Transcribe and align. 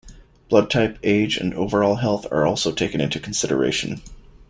Blood 0.49 0.71
type, 0.71 0.97
age, 1.03 1.37
and 1.37 1.53
overall 1.53 1.97
health 1.97 2.25
are 2.31 2.47
also 2.47 2.71
taken 2.71 2.99
into 2.99 3.19
consideration. 3.19 4.01